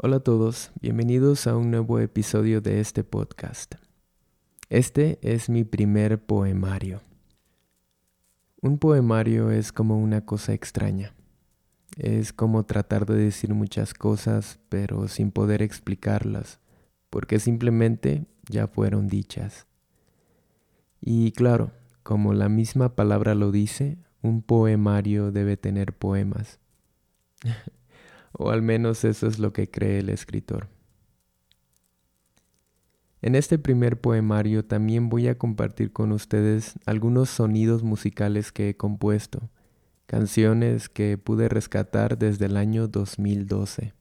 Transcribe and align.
Hola 0.00 0.18
a 0.18 0.20
todos, 0.20 0.70
bienvenidos 0.80 1.48
a 1.48 1.56
un 1.56 1.72
nuevo 1.72 1.98
episodio 1.98 2.60
de 2.60 2.78
este 2.78 3.02
podcast. 3.02 3.74
Este 4.68 5.18
es 5.22 5.48
mi 5.48 5.64
primer 5.64 6.24
poemario. 6.24 7.02
Un 8.62 8.78
poemario 8.78 9.50
es 9.50 9.72
como 9.72 9.98
una 9.98 10.24
cosa 10.24 10.52
extraña. 10.52 11.16
Es 11.96 12.32
como 12.32 12.64
tratar 12.64 13.06
de 13.06 13.16
decir 13.16 13.54
muchas 13.54 13.92
cosas 13.92 14.60
pero 14.68 15.08
sin 15.08 15.32
poder 15.32 15.62
explicarlas, 15.62 16.60
porque 17.10 17.40
simplemente 17.40 18.28
ya 18.48 18.68
fueron 18.68 19.08
dichas. 19.08 19.66
Y 21.00 21.32
claro, 21.32 21.72
como 22.04 22.34
la 22.34 22.48
misma 22.48 22.94
palabra 22.94 23.34
lo 23.34 23.50
dice, 23.50 23.98
un 24.22 24.42
poemario 24.42 25.32
debe 25.32 25.56
tener 25.56 25.92
poemas. 25.92 26.60
o 28.32 28.50
al 28.50 28.62
menos 28.62 29.04
eso 29.04 29.26
es 29.26 29.38
lo 29.38 29.52
que 29.52 29.70
cree 29.70 29.98
el 29.98 30.10
escritor. 30.10 30.68
En 33.20 33.34
este 33.34 33.58
primer 33.58 34.00
poemario 34.00 34.64
también 34.64 35.08
voy 35.08 35.26
a 35.26 35.36
compartir 35.36 35.92
con 35.92 36.12
ustedes 36.12 36.78
algunos 36.86 37.28
sonidos 37.28 37.82
musicales 37.82 38.52
que 38.52 38.68
he 38.68 38.76
compuesto, 38.76 39.50
canciones 40.06 40.88
que 40.88 41.18
pude 41.18 41.48
rescatar 41.48 42.16
desde 42.16 42.46
el 42.46 42.56
año 42.56 42.86
2012. 42.86 43.92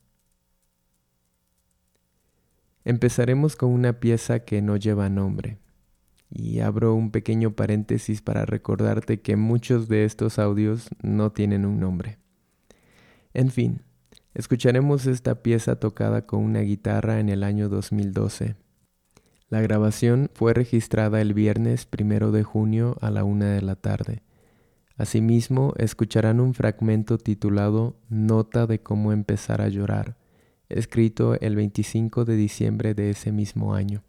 Empezaremos 2.85 3.55
con 3.55 3.71
una 3.71 3.99
pieza 3.99 4.45
que 4.45 4.61
no 4.61 4.77
lleva 4.77 5.09
nombre. 5.09 5.57
Y 6.29 6.59
abro 6.59 6.93
un 6.93 7.11
pequeño 7.11 7.51
paréntesis 7.51 8.21
para 8.21 8.45
recordarte 8.45 9.21
que 9.21 9.35
muchos 9.35 9.87
de 9.87 10.05
estos 10.05 10.39
audios 10.39 10.89
no 11.01 11.31
tienen 11.31 11.65
un 11.65 11.79
nombre. 11.79 12.17
En 13.33 13.49
fin, 13.49 13.81
escucharemos 14.37 15.07
esta 15.07 15.41
pieza 15.41 15.79
tocada 15.79 16.27
con 16.27 16.43
una 16.43 16.59
guitarra 16.59 17.19
en 17.19 17.29
el 17.29 17.43
año 17.43 17.69
2012. 17.69 18.55
La 19.49 19.61
grabación 19.61 20.29
fue 20.35 20.53
registrada 20.53 21.21
el 21.21 21.33
viernes 21.33 21.87
primero 21.87 22.31
de 22.31 22.43
junio 22.43 22.97
a 23.01 23.09
la 23.09 23.23
una 23.23 23.51
de 23.51 23.63
la 23.63 23.75
tarde. 23.75 24.21
Asimismo, 24.95 25.73
escucharán 25.77 26.39
un 26.39 26.53
fragmento 26.53 27.17
titulado 27.17 27.99
Nota 28.09 28.67
de 28.67 28.79
cómo 28.79 29.11
empezar 29.11 29.59
a 29.59 29.69
llorar, 29.69 30.17
escrito 30.69 31.33
el 31.41 31.55
25 31.55 32.23
de 32.23 32.35
diciembre 32.35 32.93
de 32.93 33.09
ese 33.09 33.31
mismo 33.31 33.73
año. 33.73 34.03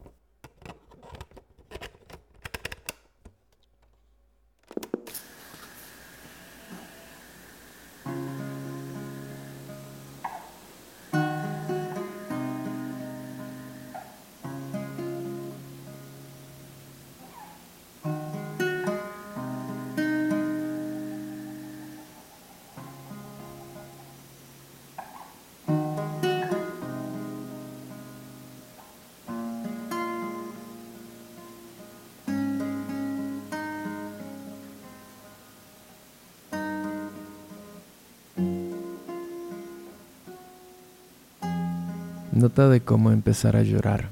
Nota 42.39 42.69
de 42.69 42.81
cómo 42.81 43.11
empezar 43.11 43.57
a 43.57 43.65
llorar. 43.65 44.11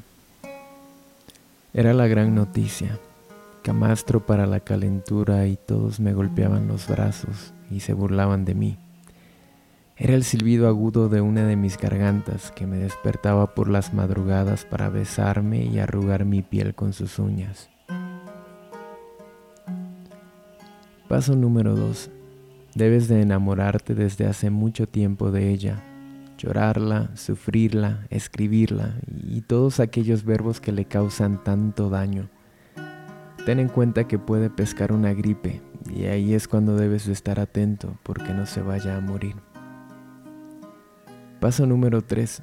Era 1.73 1.95
la 1.95 2.09
gran 2.09 2.35
noticia. 2.35 2.99
Camastro 3.63 4.27
para 4.27 4.49
la 4.49 4.59
calentura 4.59 5.47
y 5.47 5.55
todos 5.55 6.01
me 6.01 6.13
golpeaban 6.13 6.67
los 6.67 6.89
brazos 6.89 7.55
y 7.71 7.79
se 7.79 7.93
burlaban 7.93 8.45
de 8.45 8.57
mí. 8.57 8.79
Era 9.97 10.15
el 10.15 10.25
silbido 10.25 10.67
agudo 10.67 11.09
de 11.09 11.21
una 11.21 11.47
de 11.47 11.55
mis 11.55 11.79
gargantas 11.79 12.51
que 12.51 12.67
me 12.67 12.79
despertaba 12.79 13.55
por 13.55 13.69
las 13.69 13.95
madrugadas 13.95 14.65
para 14.65 14.89
besarme 14.89 15.65
y 15.65 15.79
arrugar 15.79 16.25
mi 16.25 16.43
piel 16.43 16.75
con 16.75 16.95
sus 16.95 17.21
uñas. 17.21 17.71
Paso 21.07 21.37
número 21.37 21.77
2. 21.77 22.11
Debes 22.75 23.07
de 23.07 23.23
enamorarte 23.23 23.95
desde 23.95 24.27
hace 24.27 24.51
mucho 24.51 24.89
tiempo 24.89 25.31
de 25.31 25.51
ella 25.51 25.81
llorarla, 26.37 27.11
sufrirla, 27.15 28.07
escribirla 28.11 28.95
y 29.07 29.41
todos 29.43 29.81
aquellos 29.81 30.25
verbos 30.25 30.61
que 30.61 30.73
le 30.73 30.85
causan 30.85 31.43
tanto 31.43 31.89
daño. 31.91 32.29
Ten 33.45 33.61
en 33.61 33.69
cuenta 33.69 34.09
que 34.09 34.19
puede 34.19 34.51
pescar 34.51 34.93
una 34.93 35.15
gripe 35.15 35.63
y 35.95 36.05
ahí 36.07 36.35
es 36.35 36.49
cuando 36.49 36.77
debes 36.77 37.07
de 37.07 37.13
estar 37.13 37.39
atento 37.39 37.97
porque 38.03 38.33
no 38.33 38.47
se 38.47 38.61
vaya 38.61 38.97
a 38.97 39.01
morir. 39.01 39.37
Paso 41.41 41.67
número 41.67 42.03
3. 42.03 42.43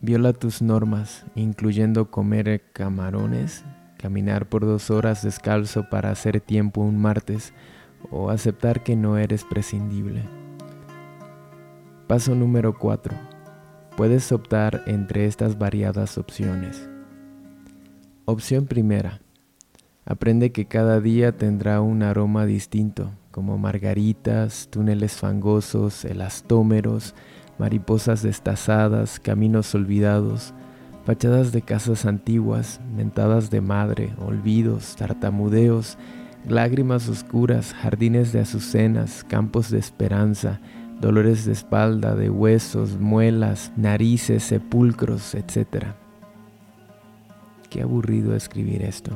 Viola 0.00 0.32
tus 0.32 0.60
normas, 0.60 1.24
incluyendo 1.34 2.10
comer 2.10 2.62
camarones, 2.72 3.64
caminar 3.96 4.48
por 4.48 4.66
dos 4.66 4.90
horas 4.90 5.22
descalzo 5.22 5.88
para 5.88 6.10
hacer 6.10 6.40
tiempo 6.40 6.82
un 6.82 7.00
martes 7.00 7.54
o 8.10 8.30
aceptar 8.30 8.82
que 8.82 8.96
no 8.96 9.16
eres 9.16 9.44
prescindible. 9.44 10.43
Paso 12.06 12.34
número 12.34 12.78
4. 12.78 13.16
Puedes 13.96 14.30
optar 14.30 14.82
entre 14.84 15.24
estas 15.24 15.56
variadas 15.56 16.18
opciones. 16.18 16.86
Opción 18.26 18.66
primera. 18.66 19.22
Aprende 20.04 20.52
que 20.52 20.66
cada 20.66 21.00
día 21.00 21.38
tendrá 21.38 21.80
un 21.80 22.02
aroma 22.02 22.44
distinto, 22.44 23.10
como 23.30 23.56
margaritas, 23.56 24.68
túneles 24.70 25.14
fangosos, 25.14 26.04
elastómeros, 26.04 27.14
mariposas 27.58 28.20
destazadas, 28.20 29.18
caminos 29.18 29.74
olvidados, 29.74 30.52
fachadas 31.06 31.52
de 31.52 31.62
casas 31.62 32.04
antiguas, 32.04 32.82
mentadas 32.94 33.48
de 33.48 33.62
madre, 33.62 34.12
olvidos, 34.18 34.94
tartamudeos, 34.96 35.96
lágrimas 36.46 37.08
oscuras, 37.08 37.72
jardines 37.72 38.30
de 38.30 38.40
azucenas, 38.40 39.24
campos 39.24 39.70
de 39.70 39.78
esperanza, 39.78 40.60
dolores 41.00 41.44
de 41.44 41.52
espalda, 41.52 42.14
de 42.14 42.30
huesos, 42.30 42.98
muelas, 42.98 43.72
narices, 43.76 44.42
sepulcros, 44.42 45.34
etc. 45.34 45.86
Qué 47.70 47.82
aburrido 47.82 48.34
escribir 48.34 48.82
esto. 48.82 49.12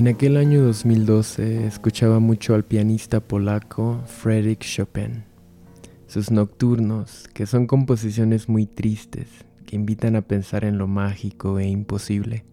En 0.00 0.08
aquel 0.08 0.38
año 0.38 0.62
2012 0.62 1.66
escuchaba 1.66 2.20
mucho 2.20 2.54
al 2.54 2.64
pianista 2.64 3.20
polaco 3.20 4.00
Frédéric 4.06 4.60
Chopin. 4.60 5.24
Sus 6.06 6.30
nocturnos, 6.30 7.28
que 7.34 7.44
son 7.44 7.66
composiciones 7.66 8.48
muy 8.48 8.64
tristes, 8.64 9.28
que 9.66 9.76
invitan 9.76 10.16
a 10.16 10.22
pensar 10.22 10.64
en 10.64 10.78
lo 10.78 10.86
mágico 10.86 11.58
e 11.58 11.68
imposible, 11.68 12.46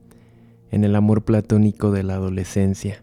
en 0.71 0.83
el 0.83 0.93
amor 0.93 1.23
platónico 1.23 1.89
de 1.91 2.03
la 2.03 2.15
adolescencia. 2.15 3.01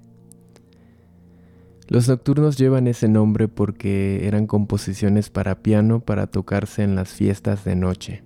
Los 1.88 2.06
nocturnos 2.10 2.58
llevan 2.58 2.86
ese 2.86 3.08
nombre 3.08 3.48
porque 3.48 4.28
eran 4.28 4.46
composiciones 4.46 5.30
para 5.30 5.62
piano 5.62 6.00
para 6.00 6.26
tocarse 6.26 6.82
en 6.82 6.96
las 6.96 7.08
fiestas 7.08 7.64
de 7.64 7.76
noche. 7.76 8.22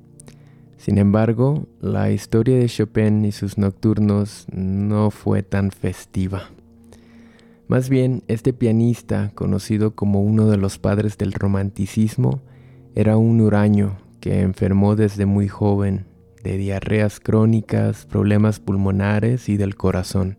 Sin 0.79 0.97
embargo, 0.97 1.67
la 1.81 2.11
historia 2.11 2.57
de 2.57 2.69
Chopin 2.69 3.25
y 3.25 3.33
sus 3.33 3.59
nocturnos 3.59 4.47
no 4.53 5.11
fue 5.11 5.43
tan 5.43 5.73
festiva. 5.73 6.51
Más 7.67 7.89
bien, 7.89 8.23
este 8.29 8.53
pianista, 8.53 9.33
conocido 9.35 9.95
como 9.95 10.23
uno 10.23 10.47
de 10.47 10.57
los 10.57 10.79
padres 10.79 11.19
del 11.19 11.33
romanticismo, 11.33 12.41
era 12.95 13.17
un 13.17 13.41
huraño 13.41 13.99
que 14.21 14.41
enfermó 14.41 14.97
desde 14.97 15.27
muy 15.27 15.49
joven 15.49 16.07
de 16.43 16.57
diarreas 16.57 17.19
crónicas, 17.21 18.07
problemas 18.07 18.61
pulmonares 18.61 19.49
y 19.49 19.57
del 19.57 19.75
corazón. 19.75 20.39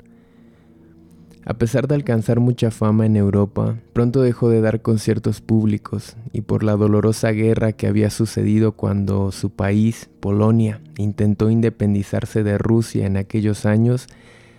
A 1.50 1.56
pesar 1.56 1.88
de 1.88 1.96
alcanzar 1.96 2.40
mucha 2.40 2.70
fama 2.70 3.08
en 3.08 3.16
Europa, 3.16 3.76
pronto 3.94 4.22
dejó 4.22 4.52
de 4.52 4.62
dar 4.62 4.84
conciertos 4.84 5.42
públicos 5.42 6.16
y 6.32 6.42
por 6.42 6.64
la 6.64 6.76
dolorosa 6.76 7.32
guerra 7.32 7.72
que 7.72 7.88
había 7.88 8.12
sucedido 8.12 8.74
cuando 8.74 9.32
su 9.32 9.50
país, 9.50 10.12
Polonia, 10.20 10.80
intentó 11.00 11.50
independizarse 11.50 12.44
de 12.44 12.60
Rusia 12.60 13.08
en 13.08 13.18
aquellos 13.18 13.66
años, 13.66 14.06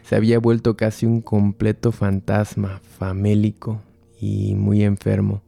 se 0.03 0.17
había 0.17 0.41
vuelto 0.41 0.77
casi 0.77 1.07
un 1.07 1.21
completo 1.21 1.93
fantasma, 1.93 2.81
famélico 2.99 3.81
y 4.21 4.57
muy 4.57 4.83
enfermo. 4.83 5.43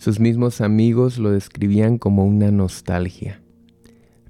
Sus 0.00 0.18
mismos 0.18 0.60
amigos 0.60 1.18
lo 1.18 1.30
describían 1.30 1.96
como 1.96 2.24
una 2.24 2.50
nostalgia. 2.50 3.40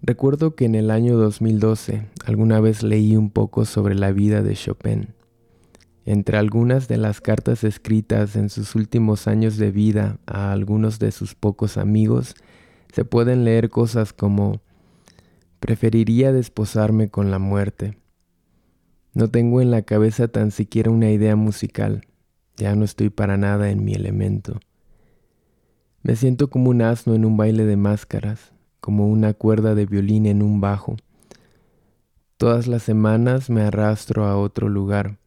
Recuerdo 0.02 0.54
que 0.54 0.66
en 0.66 0.74
el 0.74 0.90
año 0.90 1.16
2012 1.16 2.02
alguna 2.26 2.60
vez 2.60 2.82
leí 2.82 3.16
un 3.16 3.30
poco 3.30 3.64
sobre 3.64 3.94
la 3.94 4.12
vida 4.12 4.42
de 4.42 4.52
Chopin 4.54 5.14
entre 6.06 6.38
algunas 6.38 6.88
de 6.88 6.96
las 6.96 7.20
cartas 7.20 7.64
escritas 7.64 8.36
en 8.36 8.48
sus 8.48 8.74
últimos 8.74 9.28
años 9.28 9.56
de 9.56 9.70
vida 9.70 10.18
a 10.26 10.52
algunos 10.52 10.98
de 10.98 11.12
sus 11.12 11.34
pocos 11.34 11.76
amigos, 11.76 12.34
se 12.92 13.04
pueden 13.04 13.44
leer 13.44 13.68
cosas 13.68 14.12
como 14.12 14.60
preferiría 15.60 16.32
desposarme 16.32 17.10
con 17.10 17.30
la 17.30 17.38
muerte. 17.38 17.98
No 19.12 19.28
tengo 19.28 19.60
en 19.60 19.70
la 19.70 19.82
cabeza 19.82 20.28
tan 20.28 20.50
siquiera 20.50 20.90
una 20.90 21.10
idea 21.10 21.36
musical, 21.36 22.06
ya 22.56 22.74
no 22.74 22.84
estoy 22.84 23.10
para 23.10 23.36
nada 23.36 23.70
en 23.70 23.84
mi 23.84 23.92
elemento. 23.92 24.60
Me 26.02 26.16
siento 26.16 26.48
como 26.48 26.70
un 26.70 26.80
asno 26.80 27.14
en 27.14 27.26
un 27.26 27.36
baile 27.36 27.66
de 27.66 27.76
máscaras, 27.76 28.52
como 28.80 29.08
una 29.08 29.34
cuerda 29.34 29.74
de 29.74 29.84
violín 29.84 30.24
en 30.24 30.42
un 30.42 30.60
bajo. 30.60 30.96
Todas 32.38 32.66
las 32.66 32.82
semanas 32.82 33.50
me 33.50 33.60
arrastro 33.60 34.24
a 34.24 34.38
otro 34.38 34.70
lugar 34.70 35.18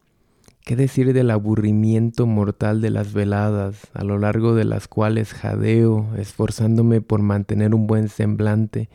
¿Qué 0.66 0.78
decir 0.78 1.12
del 1.12 1.30
aburrimiento 1.30 2.26
mortal 2.26 2.80
de 2.80 2.90
las 2.90 3.12
veladas, 3.12 3.90
a 3.94 4.06
lo 4.06 4.18
largo 4.18 4.56
de 4.56 4.64
las 4.64 4.88
cuales 4.88 5.34
jadeo, 5.34 6.08
esforzándome 6.18 7.02
por 7.02 7.22
mantener 7.22 7.76
un 7.76 7.86
buen 7.86 8.08
semblante, 8.08 8.88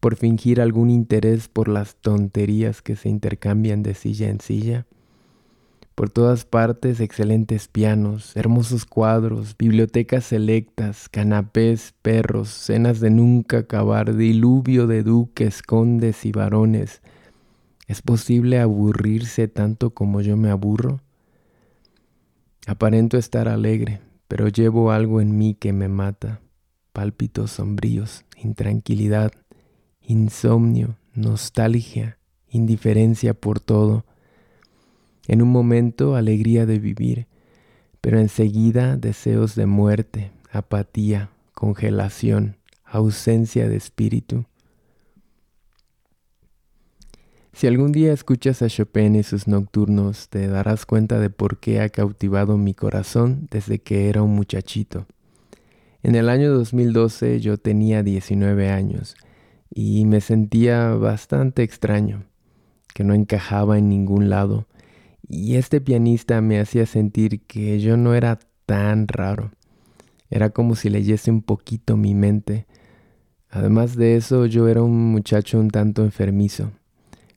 por 0.00 0.16
fingir 0.16 0.58
algún 0.58 0.88
interés 0.88 1.48
por 1.48 1.68
las 1.68 1.96
tonterías 1.96 2.80
que 2.80 2.96
se 2.96 3.10
intercambian 3.10 3.82
de 3.82 3.92
silla 3.92 4.30
en 4.30 4.40
silla? 4.40 4.86
Por 5.94 6.08
todas 6.08 6.46
partes 6.46 6.98
excelentes 6.98 7.68
pianos, 7.68 8.34
hermosos 8.34 8.86
cuadros, 8.86 9.54
bibliotecas 9.58 10.24
selectas, 10.24 11.10
canapés, 11.10 11.92
perros, 12.00 12.48
cenas 12.48 13.00
de 13.00 13.10
nunca 13.10 13.58
acabar, 13.58 14.16
diluvio 14.16 14.86
de 14.86 15.02
duques, 15.02 15.62
condes 15.62 16.24
y 16.24 16.32
varones, 16.32 17.02
¿Es 17.92 18.00
posible 18.00 18.58
aburrirse 18.58 19.48
tanto 19.48 19.90
como 19.90 20.22
yo 20.22 20.38
me 20.38 20.48
aburro? 20.48 21.02
Aparento 22.66 23.18
estar 23.18 23.48
alegre, 23.48 24.00
pero 24.28 24.48
llevo 24.48 24.92
algo 24.92 25.20
en 25.20 25.36
mí 25.36 25.52
que 25.52 25.74
me 25.74 25.88
mata. 25.88 26.40
Pálpitos 26.94 27.50
sombríos, 27.50 28.24
intranquilidad, 28.38 29.32
insomnio, 30.00 30.96
nostalgia, 31.12 32.16
indiferencia 32.48 33.34
por 33.34 33.60
todo. 33.60 34.06
En 35.28 35.42
un 35.42 35.50
momento 35.50 36.16
alegría 36.16 36.64
de 36.64 36.78
vivir, 36.78 37.26
pero 38.00 38.18
enseguida 38.18 38.96
deseos 38.96 39.54
de 39.54 39.66
muerte, 39.66 40.30
apatía, 40.50 41.28
congelación, 41.52 42.56
ausencia 42.86 43.68
de 43.68 43.76
espíritu. 43.76 44.46
Si 47.54 47.66
algún 47.66 47.92
día 47.92 48.14
escuchas 48.14 48.62
a 48.62 48.68
Chopin 48.68 49.14
y 49.14 49.22
sus 49.22 49.46
nocturnos, 49.46 50.30
te 50.30 50.48
darás 50.48 50.86
cuenta 50.86 51.20
de 51.20 51.28
por 51.28 51.58
qué 51.58 51.80
ha 51.80 51.90
cautivado 51.90 52.56
mi 52.56 52.72
corazón 52.72 53.46
desde 53.50 53.78
que 53.78 54.08
era 54.08 54.22
un 54.22 54.34
muchachito. 54.34 55.06
En 56.02 56.14
el 56.14 56.30
año 56.30 56.52
2012 56.52 57.40
yo 57.40 57.58
tenía 57.58 58.02
19 58.02 58.70
años 58.70 59.16
y 59.70 60.06
me 60.06 60.22
sentía 60.22 60.94
bastante 60.94 61.62
extraño, 61.62 62.24
que 62.94 63.04
no 63.04 63.12
encajaba 63.12 63.76
en 63.78 63.90
ningún 63.90 64.30
lado, 64.30 64.66
y 65.28 65.56
este 65.56 65.80
pianista 65.82 66.40
me 66.40 66.58
hacía 66.58 66.86
sentir 66.86 67.42
que 67.42 67.80
yo 67.80 67.98
no 67.98 68.14
era 68.14 68.38
tan 68.64 69.06
raro. 69.08 69.52
Era 70.30 70.50
como 70.50 70.74
si 70.74 70.88
leyese 70.88 71.30
un 71.30 71.42
poquito 71.42 71.98
mi 71.98 72.14
mente. 72.14 72.66
Además 73.50 73.94
de 73.94 74.16
eso, 74.16 74.46
yo 74.46 74.68
era 74.68 74.82
un 74.82 75.12
muchacho 75.12 75.60
un 75.60 75.70
tanto 75.70 76.02
enfermizo 76.02 76.72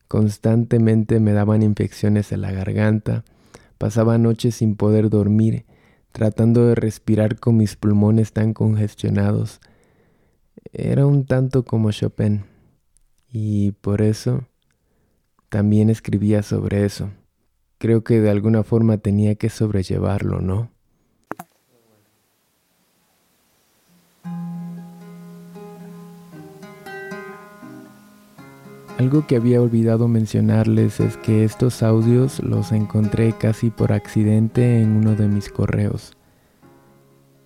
Constantemente 0.07 1.19
me 1.19 1.33
daban 1.33 1.63
infecciones 1.63 2.31
en 2.31 2.41
la 2.41 2.51
garganta, 2.51 3.23
pasaba 3.77 4.17
noches 4.17 4.55
sin 4.55 4.75
poder 4.75 5.09
dormir, 5.09 5.65
tratando 6.11 6.67
de 6.67 6.75
respirar 6.75 7.39
con 7.39 7.57
mis 7.57 7.75
pulmones 7.75 8.31
tan 8.31 8.53
congestionados. 8.53 9.59
Era 10.71 11.05
un 11.05 11.25
tanto 11.25 11.63
como 11.65 11.91
Chopin, 11.91 12.45
y 13.27 13.71
por 13.73 14.01
eso 14.01 14.47
también 15.49 15.89
escribía 15.89 16.43
sobre 16.43 16.85
eso. 16.85 17.09
Creo 17.77 18.03
que 18.03 18.21
de 18.21 18.29
alguna 18.29 18.63
forma 18.63 18.97
tenía 18.97 19.35
que 19.35 19.49
sobrellevarlo, 19.49 20.39
¿no? 20.39 20.71
Algo 28.97 29.27
que 29.27 29.35
había 29.35 29.61
olvidado 29.61 30.07
mencionarles 30.07 31.01
es 31.01 31.17
que 31.17 31.43
estos 31.43 31.83
audios 31.83 32.39
los 32.39 32.71
encontré 32.71 33.33
casi 33.33 33.69
por 33.69 33.91
accidente 33.91 34.81
en 34.81 34.95
uno 34.95 35.15
de 35.15 35.27
mis 35.27 35.49
correos. 35.49 36.13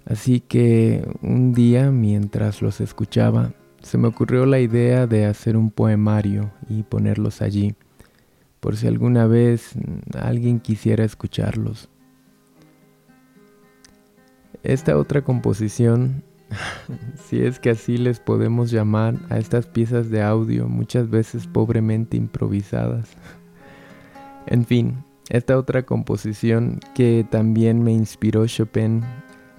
Así 0.06 0.42
que 0.42 1.08
un 1.24 1.54
día, 1.54 1.90
mientras 1.90 2.62
los 2.62 2.82
escuchaba, 2.82 3.54
se 3.82 3.98
me 3.98 4.08
ocurrió 4.08 4.46
la 4.46 4.60
idea 4.60 5.08
de 5.08 5.26
hacer 5.26 5.58
un 5.58 5.72
poemario 5.72 6.52
y 6.70 6.84
ponerlos 6.84 7.42
allí, 7.42 7.74
por 8.60 8.78
si 8.78 8.86
alguna 8.86 9.26
vez 9.26 9.74
alguien 10.20 10.60
quisiera 10.60 11.04
escucharlos. 11.04 11.90
Esta 14.62 14.98
otra 14.98 15.24
composición 15.24 16.24
si 17.28 17.42
es 17.42 17.60
que 17.60 17.72
así 17.72 17.98
les 17.98 18.20
podemos 18.20 18.72
llamar 18.72 19.16
a 19.30 19.38
estas 19.38 19.68
piezas 19.68 20.10
de 20.10 20.22
audio 20.22 20.68
muchas 20.68 21.10
veces 21.10 21.48
pobremente 21.48 22.18
improvisadas. 22.18 23.10
En 24.46 24.66
fin, 24.66 25.04
esta 25.30 25.58
otra 25.58 25.84
composición 25.84 26.80
que 26.96 27.26
también 27.30 27.84
me 27.84 27.92
inspiró 27.92 28.48
Chopin, 28.48 29.04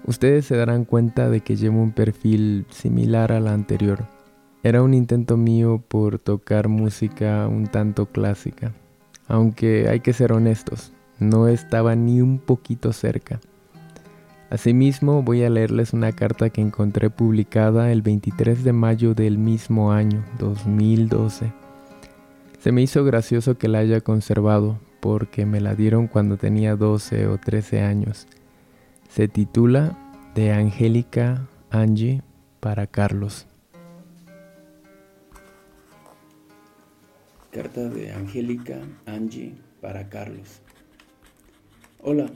ustedes 0.05 0.47
se 0.47 0.57
darán 0.57 0.85
cuenta 0.85 1.31
de 1.31 1.41
que 1.41 1.57
llevo 1.57 1.81
un 1.81 1.93
perfil 1.93 2.67
similar 2.71 3.33
a 3.33 3.41
la 3.41 3.53
anterior. 3.53 4.07
Era 4.63 4.83
un 4.83 4.93
intento 4.93 5.37
mío 5.37 5.83
por 5.87 6.19
tocar 6.19 6.69
música 6.69 7.47
un 7.49 7.67
tanto 7.67 8.07
clásica, 8.07 8.73
aunque 9.29 9.89
hay 9.89 10.01
que 10.01 10.13
ser 10.13 10.33
honestos, 10.33 10.93
no 11.19 11.49
estaba 11.49 11.95
ni 11.95 12.21
un 12.21 12.39
poquito 12.39 12.93
cerca. 12.93 13.41
Asimismo, 14.51 15.23
voy 15.23 15.45
a 15.45 15.49
leerles 15.49 15.93
una 15.93 16.11
carta 16.11 16.51
que 16.51 16.61
encontré 16.61 17.09
publicada 17.09 17.93
el 17.93 18.03
23 18.03 18.65
de 18.65 18.73
mayo 18.73 19.15
del 19.15 19.39
mismo 19.39 19.93
año, 19.93 20.25
2012. 20.41 21.53
Se 22.59 22.73
me 22.73 22.83
hizo 22.83 23.05
gracioso 23.05 23.57
que 23.59 23.69
la 23.69 23.79
haya 23.79 24.01
conservado, 24.01 24.81
porque 24.99 25.47
me 25.47 25.61
la 25.61 25.77
dieron 25.77 26.09
cuando 26.09 26.37
tenía 26.37 26.75
12 26.75 27.29
o 27.29 27.39
13 27.39 27.83
años. 27.83 28.27
Se 29.09 29.29
titula 29.29 29.97
De 30.35 30.53
Angélica 30.53 31.47
Angie 31.71 32.23
para 32.59 32.89
Carlos. 32.89 33.47
Carta 37.53 37.89
de 37.89 38.13
Angélica 38.13 38.81
Angie 39.07 39.55
para 39.81 40.09
Carlos. 40.09 40.61
Hola, 42.03 42.27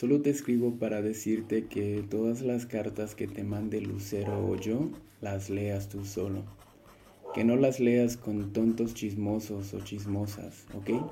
Solo 0.00 0.22
te 0.22 0.30
escribo 0.30 0.76
para 0.76 1.02
decirte 1.02 1.66
que 1.66 2.02
todas 2.08 2.40
las 2.40 2.64
cartas 2.64 3.14
que 3.14 3.26
te 3.28 3.44
mande 3.44 3.82
Lucero 3.82 4.48
o 4.48 4.56
yo 4.56 4.88
las 5.20 5.50
leas 5.50 5.90
tú 5.90 6.06
solo. 6.06 6.42
que 7.34 7.44
no 7.44 7.56
las 7.56 7.80
leas 7.80 8.16
con 8.16 8.54
tontos 8.54 8.94
chismosos 8.94 9.74
o 9.74 9.80
chismosas, 9.80 10.64
¿ok? 10.74 11.04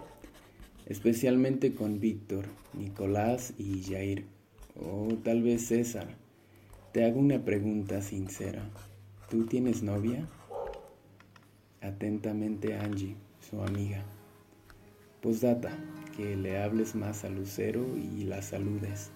Especialmente 0.86 1.74
con 1.74 2.00
Víctor, 2.00 2.46
Nicolás 2.72 3.52
y 3.58 3.82
Jair, 3.82 4.24
o 4.74 5.08
tal 5.22 5.42
vez 5.42 5.66
César. 5.66 6.16
Te 6.94 7.04
hago 7.04 7.20
una 7.20 7.44
pregunta 7.44 8.00
sincera. 8.00 8.70
¿Tú 9.28 9.44
tienes 9.44 9.82
novia? 9.82 10.26
Atentamente 11.82 12.74
Angie, 12.74 13.16
su 13.38 13.60
amiga. 13.60 14.02
Postdata, 15.20 15.70
que 16.16 16.36
le 16.36 16.62
hables 16.62 16.94
más 16.94 17.24
a 17.24 17.28
Lucero 17.28 17.84
y 17.96 18.24
la 18.24 18.40
saludes. 18.40 19.10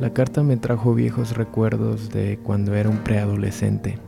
La 0.00 0.14
carta 0.14 0.42
me 0.42 0.56
trajo 0.56 0.94
viejos 0.94 1.36
recuerdos 1.36 2.08
de 2.08 2.38
cuando 2.42 2.74
era 2.74 2.88
un 2.88 3.04
preadolescente, 3.04 3.98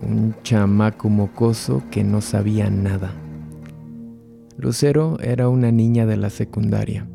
un 0.00 0.34
chamaco 0.42 1.10
mocoso 1.10 1.82
que 1.90 2.02
no 2.04 2.22
sabía 2.22 2.70
nada. 2.70 3.12
Lucero 4.56 5.18
era 5.20 5.50
una 5.50 5.70
niña 5.70 6.06
de 6.06 6.16
la 6.16 6.30
secundaria. 6.30 7.06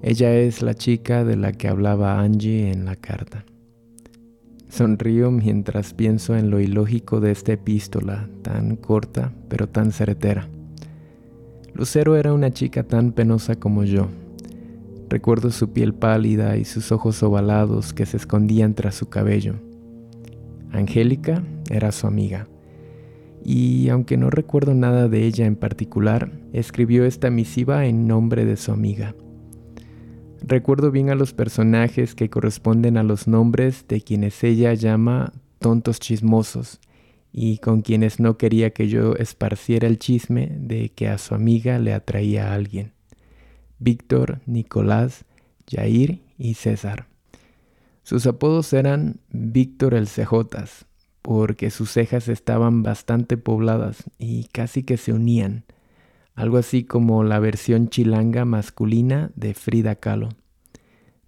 Ella 0.00 0.34
es 0.36 0.62
la 0.62 0.72
chica 0.72 1.22
de 1.22 1.36
la 1.36 1.52
que 1.52 1.68
hablaba 1.68 2.18
Angie 2.18 2.72
en 2.72 2.86
la 2.86 2.96
carta. 2.96 3.44
Sonrío 4.70 5.30
mientras 5.30 5.92
pienso 5.92 6.34
en 6.34 6.48
lo 6.48 6.60
ilógico 6.60 7.20
de 7.20 7.30
esta 7.30 7.52
epístola, 7.52 8.30
tan 8.40 8.74
corta 8.76 9.34
pero 9.50 9.68
tan 9.68 9.92
certera. 9.92 10.48
Lucero 11.74 12.16
era 12.16 12.32
una 12.32 12.52
chica 12.52 12.84
tan 12.84 13.12
penosa 13.12 13.56
como 13.56 13.84
yo, 13.84 14.08
Recuerdo 15.08 15.50
su 15.50 15.72
piel 15.72 15.94
pálida 15.94 16.56
y 16.56 16.64
sus 16.64 16.90
ojos 16.90 17.22
ovalados 17.22 17.92
que 17.92 18.06
se 18.06 18.16
escondían 18.16 18.74
tras 18.74 18.96
su 18.96 19.08
cabello. 19.08 19.54
Angélica 20.72 21.44
era 21.70 21.92
su 21.92 22.06
amiga. 22.06 22.48
Y 23.44 23.88
aunque 23.90 24.16
no 24.16 24.30
recuerdo 24.30 24.74
nada 24.74 25.08
de 25.08 25.24
ella 25.24 25.46
en 25.46 25.54
particular, 25.54 26.32
escribió 26.52 27.04
esta 27.04 27.30
misiva 27.30 27.86
en 27.86 28.08
nombre 28.08 28.44
de 28.44 28.56
su 28.56 28.72
amiga. 28.72 29.14
Recuerdo 30.42 30.90
bien 30.90 31.10
a 31.10 31.14
los 31.14 31.32
personajes 31.32 32.14
que 32.14 32.28
corresponden 32.28 32.96
a 32.96 33.04
los 33.04 33.28
nombres 33.28 33.86
de 33.88 34.00
quienes 34.00 34.42
ella 34.42 34.74
llama 34.74 35.32
tontos 35.60 36.00
chismosos 36.00 36.80
y 37.32 37.58
con 37.58 37.82
quienes 37.82 38.18
no 38.18 38.36
quería 38.38 38.70
que 38.70 38.88
yo 38.88 39.14
esparciera 39.14 39.86
el 39.86 39.98
chisme 39.98 40.50
de 40.58 40.88
que 40.88 41.08
a 41.08 41.18
su 41.18 41.34
amiga 41.34 41.78
le 41.78 41.94
atraía 41.94 42.50
a 42.50 42.54
alguien. 42.54 42.95
Víctor, 43.78 44.40
Nicolás, 44.46 45.24
Jair 45.68 46.22
y 46.38 46.54
César. 46.54 47.06
Sus 48.02 48.26
apodos 48.26 48.72
eran 48.72 49.20
Víctor 49.30 49.94
el 49.94 50.06
Cejotas, 50.06 50.86
porque 51.22 51.70
sus 51.70 51.90
cejas 51.90 52.28
estaban 52.28 52.82
bastante 52.82 53.36
pobladas 53.36 54.04
y 54.18 54.44
casi 54.44 54.84
que 54.84 54.96
se 54.96 55.12
unían, 55.12 55.64
algo 56.34 56.58
así 56.58 56.84
como 56.84 57.24
la 57.24 57.40
versión 57.40 57.88
chilanga 57.88 58.44
masculina 58.44 59.30
de 59.34 59.54
Frida 59.54 59.96
Kahlo. 59.96 60.28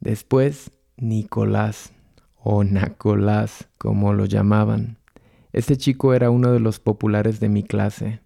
Después, 0.00 0.70
Nicolás, 0.96 1.92
o 2.36 2.62
Nacolás, 2.62 3.68
como 3.78 4.12
lo 4.12 4.26
llamaban. 4.26 4.98
Este 5.52 5.76
chico 5.76 6.14
era 6.14 6.30
uno 6.30 6.52
de 6.52 6.60
los 6.60 6.78
populares 6.78 7.40
de 7.40 7.48
mi 7.48 7.64
clase, 7.64 8.20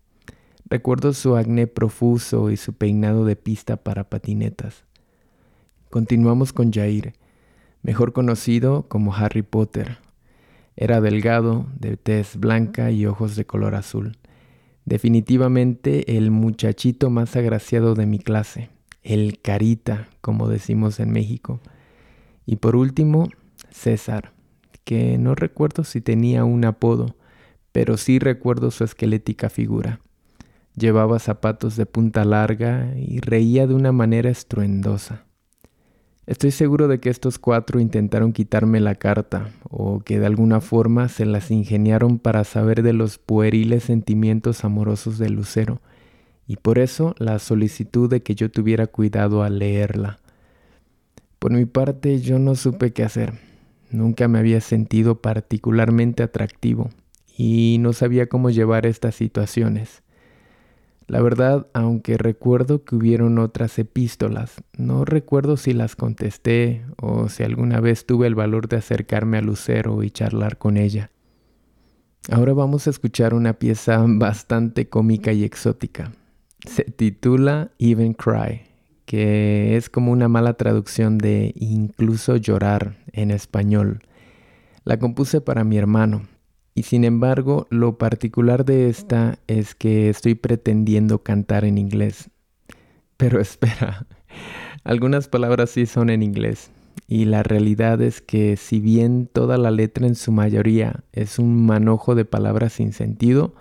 Recuerdo 0.69 1.13
su 1.13 1.37
acné 1.37 1.67
profuso 1.67 2.51
y 2.51 2.57
su 2.57 2.73
peinado 2.73 3.25
de 3.25 3.37
pista 3.37 3.77
para 3.77 4.09
patinetas. 4.09 4.85
Continuamos 5.91 6.53
con 6.53 6.73
Jair, 6.73 7.15
mejor 7.83 8.13
conocido 8.13 8.89
como 8.89 9.15
Harry 9.15 9.43
Potter. 9.43 9.99
Era 10.77 11.01
delgado, 11.01 11.67
de 11.79 11.97
tez 11.97 12.37
blanca 12.37 12.91
y 12.91 13.05
ojos 13.05 13.37
de 13.37 13.45
color 13.45 13.75
azul. 13.75 14.17
Definitivamente 14.85 16.17
el 16.17 16.31
muchachito 16.31 17.11
más 17.11 17.37
agraciado 17.37 17.95
de 17.95 18.07
mi 18.07 18.19
clase, 18.19 18.71
el 19.03 19.41
carita, 19.41 20.09
como 20.21 20.49
decimos 20.49 20.99
en 20.99 21.13
México. 21.13 21.61
Y 22.47 22.57
por 22.57 22.75
último, 22.75 23.29
César, 23.71 24.33
que 24.85 25.19
no 25.19 25.35
recuerdo 25.35 25.85
si 25.85 26.01
tenía 26.01 26.45
un 26.45 26.65
apodo, 26.65 27.15
pero 27.71 27.97
sí 27.97 28.19
recuerdo 28.19 28.71
su 28.71 28.85
esquelética 28.85 29.51
figura. 29.51 30.01
Llevaba 30.77 31.19
zapatos 31.19 31.77
de 31.77 31.87
punta 31.87 32.25
larga 32.25 32.95
y 32.97 33.21
reía 33.21 33.67
de 33.67 33.75
una 33.75 33.93
manera 33.93 34.31
estruendosa. 34.31 35.25
Estoy 36.25 36.53
seguro 36.53 36.87
de 36.87 37.01
que 37.01 37.11
estos 37.11 37.39
cuatro 37.39 37.81
intentaron 37.81 38.33
quitarme 38.33 38.81
la 38.81 38.95
carta 38.95 39.51
o 39.69 40.01
que 40.01 40.21
de 40.21 40.27
alguna 40.27 40.61
forma 40.61 41.09
se 41.09 41.27
las 41.27 41.51
ingeniaron 41.51 42.19
para 42.19 42.45
saber 42.45 42.83
de 42.83 42.93
los 42.93 43.19
pueriles 43.19 43.85
sentimientos 43.85 44.65
amorosos 44.65 45.19
de 45.19 45.31
Lucero 45.31 45.81
y 46.47 46.57
por 46.57 46.79
eso 46.79 47.15
la 47.19 47.39
solicitud 47.39 48.09
de 48.09 48.23
que 48.23 48.35
yo 48.35 48.51
tuviera 48.51 48.87
cuidado 48.87 49.43
al 49.43 49.59
leerla. 49.59 50.21
Por 51.39 51.53
mi 51.53 51.65
parte 51.65 52.21
yo 52.21 52.39
no 52.39 52.55
supe 52.55 52.93
qué 52.93 53.03
hacer. 53.03 53.35
Nunca 53.91 54.29
me 54.29 54.39
había 54.39 54.61
sentido 54.61 55.21
particularmente 55.21 56.23
atractivo 56.23 56.91
y 57.37 57.79
no 57.81 57.93
sabía 57.93 58.29
cómo 58.29 58.51
llevar 58.51 58.87
estas 58.87 59.17
situaciones. 59.17 60.03
La 61.13 61.21
verdad, 61.21 61.67
aunque 61.75 62.17
recuerdo 62.17 62.85
que 62.85 62.97
hubieron 62.97 63.39
otras 63.39 63.79
epístolas, 63.79 64.63
no 64.79 65.05
recuerdo 65.05 65.59
si 65.59 65.75
las 65.75 65.95
contesté 65.95 66.87
o 66.97 67.29
si 67.29 67.43
alguna 67.43 67.81
vez 67.81 68.07
tuve 68.07 68.27
el 68.27 68.35
valor 68.35 68.67
de 68.67 68.79
acercarme 68.79 69.37
a 69.37 69.43
Lucero 69.43 70.03
y 70.03 70.11
charlar 70.11 70.57
con 70.57 70.79
ella. 70.79 71.11
Ahora 72.31 72.55
vamos 72.55 72.87
a 72.87 72.91
escuchar 72.91 73.35
una 73.35 73.59
pieza 73.59 74.03
bastante 74.09 74.89
cómica 74.89 75.35
y 75.35 75.45
exótica. 75.45 76.13
Se 76.67 76.85
titula 76.85 77.73
Even 77.79 78.15
Cry, 78.15 78.63
que 79.05 79.77
es 79.77 79.91
como 79.91 80.13
una 80.13 80.29
mala 80.29 80.55
traducción 80.55 81.19
de 81.19 81.53
incluso 81.57 82.37
llorar 82.37 82.97
en 83.13 83.33
español. 83.33 84.01
La 84.85 84.99
compuse 84.99 85.43
para 85.43 85.63
mi 85.63 85.77
hermano, 85.77 86.23
y 86.75 86.85
sin 86.85 87.05
embargo, 87.05 87.67
lo 87.71 87.99
particular 87.99 88.65
de 88.65 88.89
esta 88.89 89.39
es 89.47 89.75
que 89.75 90.09
estoy 90.09 90.35
pretendiendo 90.35 91.23
cantar 91.23 91.65
en 91.65 91.77
inglés. 91.77 92.31
Pero 93.19 93.41
espera, 93.41 94.07
algunas 94.85 95.29
palabras 95.29 95.71
sí 95.71 95.87
son 95.87 96.09
en 96.09 96.23
inglés. 96.23 96.71
Y 97.09 97.27
la 97.27 97.43
realidad 97.43 98.01
es 98.01 98.23
que 98.23 98.57
si 98.57 98.81
bien 98.81 99.29
toda 99.31 99.59
la 99.59 99.71
letra 99.71 100.07
en 100.07 100.15
su 100.15 100.33
mayoría 100.33 101.05
es 101.13 101.39
un 101.39 101.67
manojo 101.67 102.15
de 102.15 102.25
palabras 102.25 102.75
sin 102.75 102.93
sentido, 102.93 103.55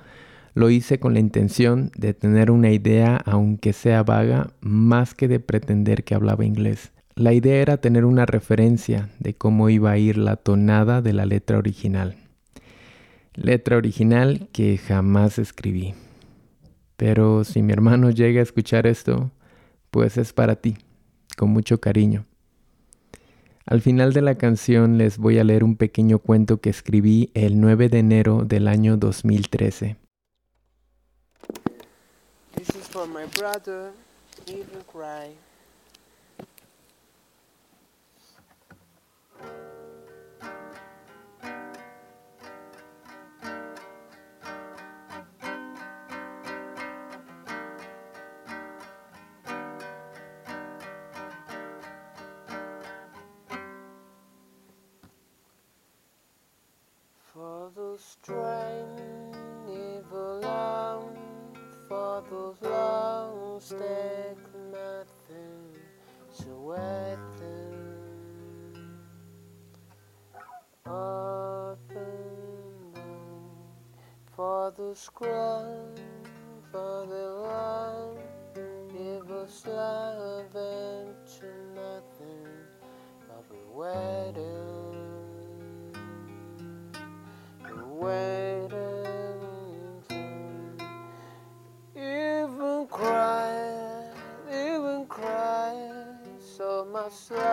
lo 0.53 0.69
hice 0.69 0.99
con 0.99 1.13
la 1.13 1.19
intención 1.19 1.91
de 1.97 2.13
tener 2.13 2.49
una 2.49 2.71
idea, 2.71 3.17
aunque 3.25 3.73
sea 3.73 4.03
vaga, 4.03 4.53
más 4.61 5.13
que 5.13 5.27
de 5.27 5.39
pretender 5.41 6.05
que 6.05 6.15
hablaba 6.15 6.45
inglés. 6.45 6.91
La 7.15 7.33
idea 7.33 7.61
era 7.61 7.77
tener 7.77 8.05
una 8.05 8.25
referencia 8.25 9.09
de 9.19 9.33
cómo 9.33 9.69
iba 9.69 9.91
a 9.91 9.97
ir 9.97 10.17
la 10.17 10.37
tonada 10.37 11.01
de 11.01 11.11
la 11.11 11.25
letra 11.25 11.57
original 11.57 12.15
letra 13.33 13.77
original 13.77 14.49
que 14.51 14.77
jamás 14.77 15.39
escribí. 15.39 15.93
Pero 16.97 17.43
si 17.43 17.61
mi 17.61 17.73
hermano 17.73 18.09
llega 18.09 18.39
a 18.39 18.43
escuchar 18.43 18.87
esto, 18.87 19.31
pues 19.89 20.17
es 20.17 20.33
para 20.33 20.55
ti, 20.55 20.77
con 21.37 21.49
mucho 21.49 21.79
cariño. 21.79 22.25
Al 23.65 23.81
final 23.81 24.13
de 24.13 24.21
la 24.21 24.35
canción 24.35 24.97
les 24.97 25.17
voy 25.17 25.39
a 25.39 25.43
leer 25.43 25.63
un 25.63 25.77
pequeño 25.77 26.19
cuento 26.19 26.59
que 26.59 26.69
escribí 26.69 27.31
el 27.33 27.59
9 27.59 27.89
de 27.89 27.99
enero 27.99 28.43
del 28.45 28.67
año 28.67 28.97
2013. 28.97 29.97
This 32.55 32.69
is 32.69 32.87
for 32.89 33.07
my 33.07 33.25
brother, 33.37 33.91
strength 58.01 59.11
long 60.41 61.15
for 61.87 62.23
the 62.29 62.67
lungs 62.67 63.69
take 63.69 64.43
nothing 64.71 65.75
to 66.39 66.49
wet 66.55 67.19
them. 67.37 67.77
Open 70.85 71.83
for 74.35 74.71
the 74.75 74.95
scrum, 74.95 75.93
for 76.71 77.05
the 77.05 77.25
long, 77.45 78.17
evil 78.95 79.47
slave 79.47 80.51
to 80.53 81.47
nothing 81.75 82.47
of 83.37 83.47
the 83.49 83.63
wedding. 83.71 84.80
waiting 88.01 88.71
for 90.09 90.75
even 91.95 92.87
cry, 92.87 94.03
even 94.49 95.05
cry 95.07 95.75
so 96.39 96.85
much 96.91 97.29
love. 97.29 97.50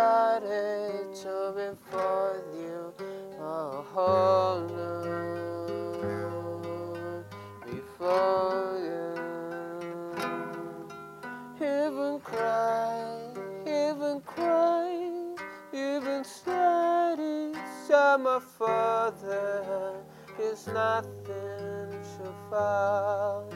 nothing 20.99 21.93
shall 22.03 22.35
fall, 22.51 23.49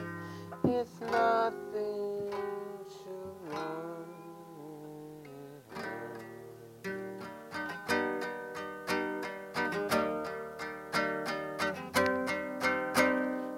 if 0.63 0.87
nothing 1.01 2.31
to 2.87 3.13
run. 3.49 4.07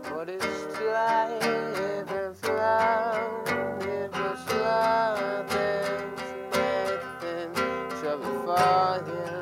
But 0.01 0.29
it's 0.29 0.79
like 0.81 1.43
every 1.43 2.33
flower, 2.33 3.45
every 3.81 4.35
flower, 4.47 5.45
there's 5.47 6.31
nothing 6.55 7.53
shall 8.01 8.19
fall, 8.45 9.03
yeah. 9.07 9.34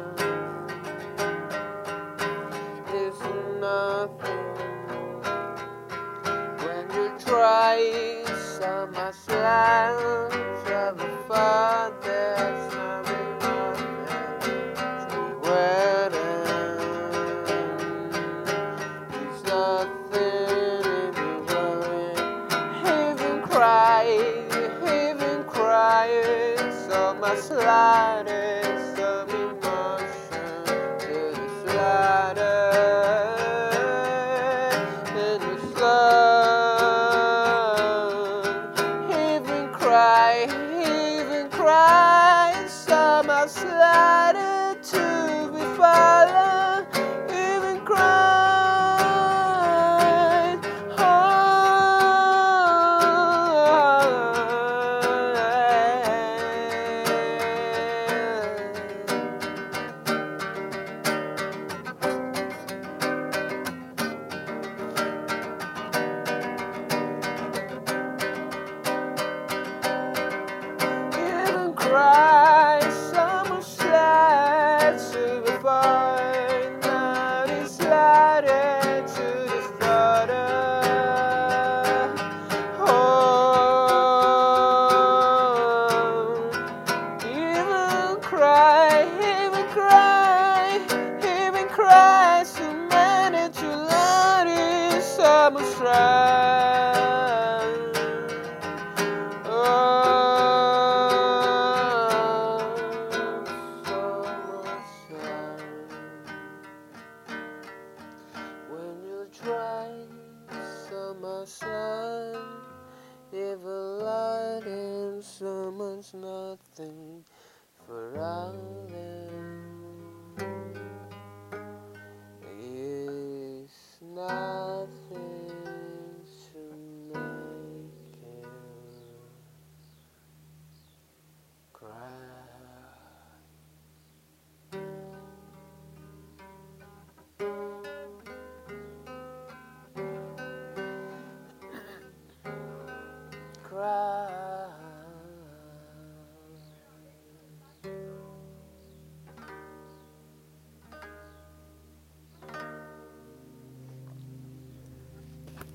Bye. 95.93 96.22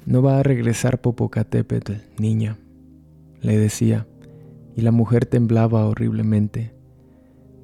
No 0.09 0.23
va 0.23 0.39
a 0.39 0.43
regresar 0.43 1.03
Popocatépetl, 1.03 1.93
niña, 2.19 2.57
le 3.43 3.59
decía, 3.59 4.07
y 4.75 4.81
la 4.81 4.91
mujer 4.91 5.27
temblaba 5.27 5.85
horriblemente. 5.85 6.73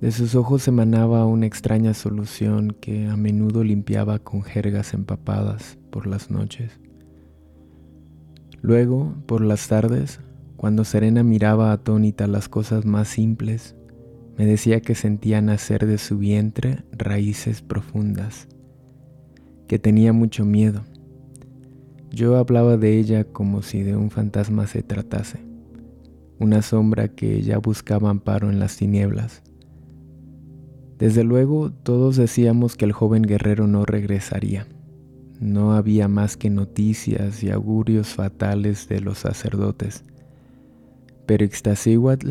De 0.02 0.12
sus 0.12 0.34
ojos 0.34 0.68
emanaba 0.68 1.24
una 1.24 1.46
extraña 1.46 1.94
solución 1.94 2.76
que 2.78 3.06
a 3.06 3.16
menudo 3.16 3.64
limpiaba 3.64 4.18
con 4.18 4.42
jergas 4.42 4.92
empapadas 4.92 5.78
por 5.90 6.06
las 6.06 6.30
noches. 6.30 6.78
Luego, 8.60 9.14
por 9.24 9.40
las 9.40 9.66
tardes, 9.68 10.20
cuando 10.58 10.84
Serena 10.84 11.22
miraba 11.22 11.72
atónita 11.72 12.26
las 12.26 12.50
cosas 12.50 12.84
más 12.84 13.08
simples, 13.08 13.74
me 14.36 14.44
decía 14.44 14.82
que 14.82 14.94
sentía 14.94 15.40
nacer 15.40 15.86
de 15.86 15.96
su 15.96 16.18
vientre 16.18 16.84
raíces 16.92 17.62
profundas, 17.62 18.48
que 19.66 19.78
tenía 19.78 20.12
mucho 20.12 20.44
miedo. 20.44 20.84
Yo 22.14 22.36
hablaba 22.36 22.76
de 22.76 22.98
ella 22.98 23.24
como 23.24 23.62
si 23.62 23.82
de 23.82 23.96
un 23.96 24.10
fantasma 24.10 24.66
se 24.66 24.82
tratase, 24.82 25.40
una 26.38 26.62
sombra 26.62 27.08
que 27.08 27.42
ya 27.42 27.58
buscaba 27.58 28.10
amparo 28.10 28.50
en 28.50 28.58
las 28.60 28.76
tinieblas 28.76 29.42
desde 30.98 31.24
luego, 31.24 31.72
todos 31.72 32.16
decíamos 32.16 32.76
que 32.76 32.84
el 32.84 32.92
joven 32.92 33.22
guerrero 33.22 33.66
no 33.66 33.84
regresaría. 33.84 34.66
No 35.40 35.74
había 35.74 36.06
más 36.06 36.36
que 36.36 36.50
noticias 36.50 37.42
y 37.42 37.50
augurios 37.50 38.14
fatales 38.14 38.88
de 38.88 39.00
los 39.00 39.18
sacerdotes. 39.18 40.04
Pero 41.26 41.44
Ixtaccíhuatl 41.44 42.30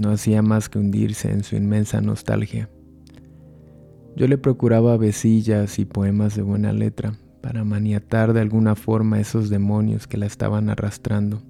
no 0.00 0.10
hacía 0.10 0.42
más 0.42 0.68
que 0.68 0.78
hundirse 0.78 1.32
en 1.32 1.42
su 1.42 1.56
inmensa 1.56 2.00
nostalgia. 2.00 2.70
Yo 4.16 4.28
le 4.28 4.38
procuraba 4.38 4.96
besillas 4.96 5.80
y 5.80 5.84
poemas 5.84 6.36
de 6.36 6.42
buena 6.42 6.72
letra 6.72 7.18
para 7.44 7.62
maniatar 7.62 8.32
de 8.32 8.40
alguna 8.40 8.74
forma 8.74 9.20
esos 9.20 9.50
demonios 9.50 10.06
que 10.06 10.16
la 10.16 10.24
estaban 10.24 10.70
arrastrando. 10.70 11.42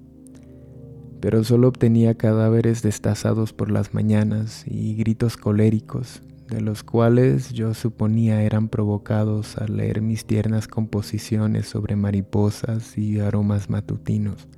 Pero 1.21 1.45
solo 1.45 1.69
obtenía 1.69 2.15
cadáveres 2.15 2.81
destazados 2.81 3.53
por 3.53 3.71
las 3.71 3.93
mañanas 3.93 4.65
y 4.67 4.95
gritos 4.95 5.37
coléricos 5.37 6.21
de 6.49 6.59
los 6.59 6.83
cuales 6.83 7.53
yo 7.53 7.73
suponía 7.73 8.41
eran 8.41 8.67
provocados 8.67 9.57
al 9.57 9.77
leer 9.77 10.01
mis 10.01 10.25
tiernas 10.25 10.67
composiciones 10.67 11.67
sobre 11.67 11.95
mariposas 11.95 12.97
y 12.97 13.21
aromas 13.21 13.69
matutinos. 13.69 14.49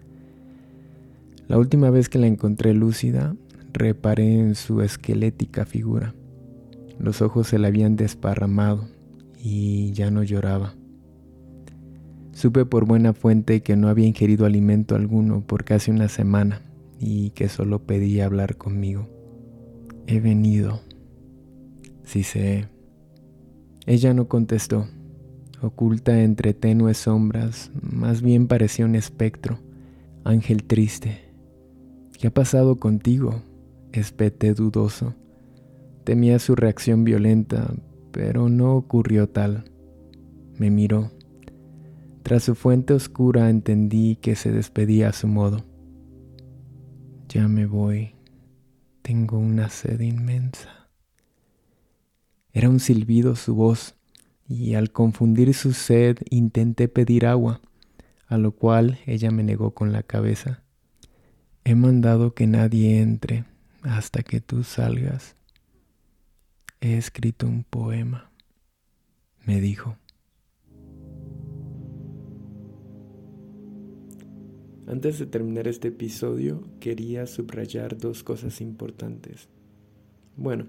La 1.48 1.60
última 1.60 1.92
vez 1.92 2.10
que 2.10 2.18
la 2.18 2.26
encontré 2.26 2.74
lúcida, 2.74 3.36
reparé 3.74 4.40
en 4.40 4.56
su 4.56 4.82
esquelética 4.82 5.68
figura. 5.68 6.16
Los 6.98 7.22
ojos 7.22 7.46
se 7.46 7.60
le 7.60 7.68
habían 7.68 7.96
desparramado 7.96 8.88
y 9.38 9.92
ya 9.92 10.10
no 10.10 10.24
lloraba. 10.24 10.74
Supe 12.38 12.66
por 12.66 12.86
buena 12.86 13.14
fuente 13.14 13.62
que 13.62 13.76
no 13.76 13.90
había 13.90 14.06
ingerido 14.06 14.46
alimento 14.46 14.94
alguno 14.94 15.42
por 15.42 15.64
casi 15.64 15.90
una 15.90 16.08
semana 16.08 16.62
y 17.00 17.32
que 17.32 17.50
solo 17.50 17.80
pedía 17.88 18.26
hablar 18.28 18.58
conmigo. 18.58 19.08
He 20.06 20.20
venido, 20.20 20.82
Sí 22.04 22.22
sé. 22.22 22.68
Ella 23.88 24.14
no 24.14 24.28
contestó. 24.28 24.88
Oculta 25.64 26.22
entre 26.22 26.54
tenues 26.54 27.00
sombras, 27.00 27.72
más 27.82 28.22
bien 28.22 28.48
parecía 28.48 28.86
un 28.86 28.94
espectro, 28.94 29.58
ángel 30.24 30.64
triste. 30.64 31.32
¿Qué 32.20 32.28
ha 32.28 32.32
pasado 32.32 32.76
contigo? 32.76 33.42
espeté 33.94 34.54
dudoso. 34.54 35.16
Temía 36.04 36.38
su 36.38 36.56
reacción 36.56 37.04
violenta, 37.04 37.74
pero 38.12 38.48
no 38.48 38.76
ocurrió 38.76 39.28
tal. 39.28 39.72
Me 40.60 40.70
miró. 40.70 41.17
Tras 42.28 42.44
su 42.44 42.56
fuente 42.56 42.94
oscura 42.94 43.50
entendí 43.50 44.18
que 44.18 44.36
se 44.36 44.52
despedía 44.52 45.08
a 45.08 45.14
su 45.14 45.30
modo. 45.30 45.64
Ya 47.30 47.48
me 47.48 47.66
voy. 47.66 48.16
Tengo 49.02 49.38
una 49.38 49.70
sed 49.70 50.02
inmensa. 50.02 50.90
Era 52.52 52.68
un 52.68 52.82
silbido 52.82 53.38
su 53.38 53.56
voz, 53.56 53.96
y 54.46 54.74
al 54.74 54.92
confundir 54.92 55.54
su 55.54 55.72
sed 55.72 56.18
intenté 56.30 56.90
pedir 56.90 57.26
agua, 57.26 57.62
a 58.28 58.38
lo 58.38 58.52
cual 58.52 59.00
ella 59.06 59.32
me 59.32 59.44
negó 59.44 59.74
con 59.74 59.94
la 59.94 60.04
cabeza. 60.04 60.66
He 61.64 61.76
mandado 61.76 62.34
que 62.34 62.46
nadie 62.46 63.00
entre 63.00 63.46
hasta 63.84 64.22
que 64.22 64.42
tú 64.42 64.66
salgas. 64.66 65.38
He 66.82 66.98
escrito 66.98 67.48
un 67.48 67.64
poema, 67.64 68.32
me 69.46 69.62
dijo. 69.62 69.96
Antes 74.88 75.20
de 75.20 75.26
terminar 75.26 75.68
este 75.68 75.90
episodio, 75.90 76.64
quería 76.80 77.28
subrayar 77.28 77.98
dos 77.98 78.24
cosas 78.24 78.62
importantes. 78.62 79.50
Bueno, 80.38 80.68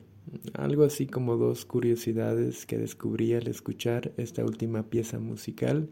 algo 0.55 0.83
así 0.83 1.07
como 1.07 1.37
dos 1.37 1.65
curiosidades 1.65 2.67
que 2.67 2.79
descubrí 2.79 3.35
al 3.35 3.47
escuchar 3.47 4.13
esta 4.17 4.45
última 4.45 4.91
pieza 4.91 5.21
musical 5.21 5.91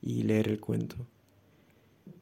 y 0.00 0.22
leer 0.22 0.46
el 0.46 0.60
cuento. 0.60 1.08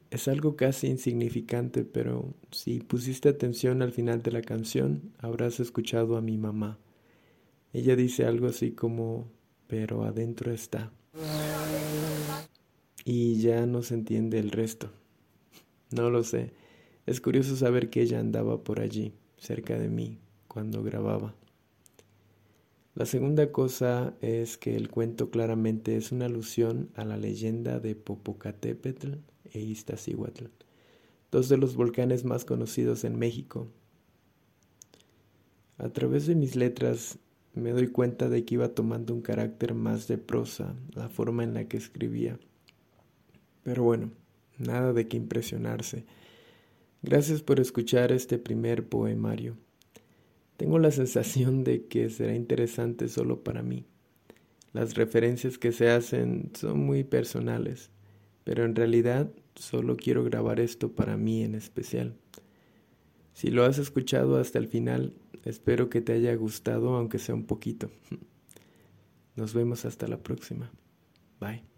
Es 0.09 0.27
algo 0.27 0.55
casi 0.55 0.87
insignificante, 0.87 1.83
pero 1.83 2.33
si 2.49 2.79
pusiste 2.79 3.29
atención 3.29 3.83
al 3.83 3.91
final 3.91 4.23
de 4.23 4.31
la 4.31 4.41
canción, 4.41 5.13
habrás 5.19 5.59
escuchado 5.59 6.17
a 6.17 6.21
mi 6.21 6.39
mamá. 6.39 6.79
Ella 7.73 7.95
dice 7.95 8.25
algo 8.25 8.47
así 8.47 8.71
como, 8.71 9.27
pero 9.67 10.03
adentro 10.03 10.51
está. 10.51 10.91
Y 13.05 13.35
ya 13.39 13.67
no 13.67 13.83
se 13.83 13.93
entiende 13.93 14.39
el 14.39 14.49
resto. 14.49 14.89
No 15.93 16.09
lo 16.09 16.23
sé. 16.23 16.51
Es 17.05 17.21
curioso 17.21 17.55
saber 17.55 17.91
que 17.91 18.01
ella 18.01 18.19
andaba 18.19 18.63
por 18.63 18.79
allí, 18.79 19.13
cerca 19.37 19.77
de 19.77 19.89
mí, 19.89 20.17
cuando 20.47 20.81
grababa. 20.81 21.35
La 22.95 23.05
segunda 23.05 23.51
cosa 23.51 24.15
es 24.21 24.57
que 24.57 24.75
el 24.75 24.89
cuento 24.89 25.29
claramente 25.29 25.95
es 25.95 26.11
una 26.11 26.25
alusión 26.25 26.89
a 26.95 27.05
la 27.05 27.17
leyenda 27.17 27.79
de 27.79 27.93
Popocatépetl 27.93 29.13
e 29.51 29.59
Iztaccíhuatl, 29.59 30.45
dos 31.31 31.47
de 31.47 31.57
los 31.57 31.75
volcanes 31.75 32.25
más 32.25 32.43
conocidos 32.43 33.03
en 33.03 33.19
México. 33.19 33.67
A 35.77 35.89
través 35.89 36.25
de 36.25 36.33
mis 36.33 36.55
letras 36.55 37.19
me 37.53 37.69
doy 37.69 37.89
cuenta 37.89 38.29
de 38.29 38.45
que 38.45 38.55
iba 38.55 38.69
tomando 38.69 39.13
un 39.13 39.21
carácter 39.21 39.75
más 39.75 40.07
de 40.07 40.17
prosa, 40.17 40.75
la 40.95 41.07
forma 41.07 41.43
en 41.43 41.53
la 41.53 41.67
que 41.67 41.77
escribía. 41.77 42.39
Pero 43.63 43.83
bueno, 43.83 44.11
nada 44.57 44.93
de 44.93 45.07
qué 45.07 45.17
impresionarse. 45.17 46.05
Gracias 47.01 47.41
por 47.41 47.59
escuchar 47.59 48.11
este 48.11 48.37
primer 48.37 48.87
poemario. 48.87 49.57
Tengo 50.57 50.79
la 50.79 50.91
sensación 51.01 51.63
de 51.63 51.85
que 51.85 52.09
será 52.09 52.35
interesante 52.35 53.09
solo 53.09 53.43
para 53.43 53.61
mí. 53.61 53.85
Las 54.71 54.95
referencias 54.95 55.57
que 55.57 55.71
se 55.71 55.89
hacen 55.89 56.51
son 56.55 56.79
muy 56.79 57.03
personales, 57.03 57.91
pero 58.43 58.65
en 58.65 58.75
realidad 58.75 59.31
solo 59.55 59.97
quiero 59.97 60.23
grabar 60.23 60.59
esto 60.59 60.93
para 60.93 61.15
mí 61.15 61.43
en 61.43 61.55
especial. 61.55 62.15
Si 63.33 63.49
lo 63.49 63.65
has 63.65 63.77
escuchado 63.77 64.37
hasta 64.37 64.59
el 64.59 64.67
final, 64.67 65.15
espero 65.45 65.89
que 65.89 66.01
te 66.01 66.13
haya 66.13 66.35
gustado 66.35 66.95
aunque 66.95 67.19
sea 67.19 67.35
un 67.35 67.45
poquito. 67.45 67.91
Nos 69.35 69.53
vemos 69.53 69.85
hasta 69.85 70.07
la 70.07 70.21
próxima. 70.21 70.71
Bye. 71.39 71.72